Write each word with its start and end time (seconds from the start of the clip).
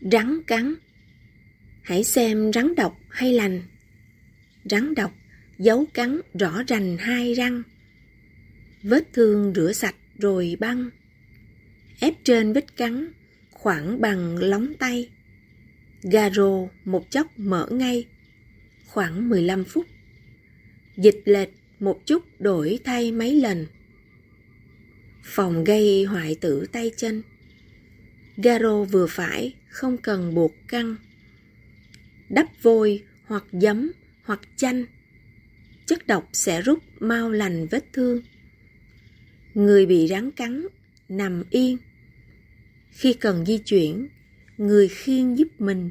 Rắn 0.00 0.42
cắn 0.46 0.74
Hãy 1.82 2.04
xem 2.04 2.52
rắn 2.52 2.74
độc 2.74 3.00
hay 3.10 3.32
lành. 3.32 3.62
Rắn 4.64 4.94
độc, 4.94 5.12
dấu 5.58 5.86
cắn 5.94 6.20
rõ 6.34 6.62
rành 6.66 6.96
hai 6.96 7.34
răng. 7.34 7.62
Vết 8.82 9.12
thương 9.12 9.52
rửa 9.54 9.72
sạch 9.72 9.94
rồi 10.18 10.56
băng. 10.60 10.90
Ép 12.00 12.14
trên 12.24 12.52
vết 12.52 12.76
cắn, 12.76 13.12
khoảng 13.50 14.00
bằng 14.00 14.36
lóng 14.36 14.74
tay. 14.78 15.08
Garo 16.02 16.68
một 16.84 17.10
chốc 17.10 17.38
mở 17.38 17.68
ngay, 17.70 18.06
khoảng 18.86 19.28
15 19.28 19.64
phút. 19.64 19.86
Dịch 20.96 21.22
lệch 21.24 21.50
một 21.80 22.06
chút 22.06 22.24
đổi 22.38 22.78
thay 22.84 23.12
mấy 23.12 23.34
lần. 23.34 23.66
Phòng 25.24 25.64
gây 25.64 26.04
hoại 26.04 26.34
tử 26.34 26.66
tay 26.72 26.90
chân. 26.96 27.22
Garo 28.42 28.84
vừa 28.84 29.06
phải, 29.06 29.54
không 29.68 29.96
cần 29.96 30.34
buộc 30.34 30.54
căng. 30.68 30.96
Đắp 32.28 32.46
vôi 32.62 33.02
hoặc 33.26 33.44
giấm 33.52 33.92
hoặc 34.24 34.40
chanh. 34.56 34.84
Chất 35.86 36.06
độc 36.06 36.28
sẽ 36.32 36.62
rút 36.62 36.78
mau 37.00 37.30
lành 37.30 37.66
vết 37.70 37.84
thương. 37.92 38.22
Người 39.54 39.86
bị 39.86 40.06
rắn 40.06 40.30
cắn, 40.30 40.66
nằm 41.08 41.42
yên. 41.50 41.78
Khi 42.90 43.12
cần 43.12 43.46
di 43.46 43.58
chuyển, 43.58 44.08
người 44.58 44.88
khiêng 44.88 45.38
giúp 45.38 45.48
mình 45.58 45.90